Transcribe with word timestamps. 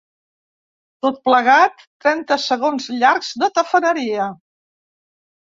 Tot 1.05 1.19
plegat, 1.29 1.83
trenta 2.05 2.39
segons 2.47 2.89
llargs 2.97 3.31
de 3.45 3.51
tafaneria. 3.61 4.27